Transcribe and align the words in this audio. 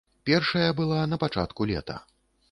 Першая 0.27 0.69
была 0.79 1.03
на 1.11 1.19
пачатку 1.23 1.67
лета. 1.73 1.99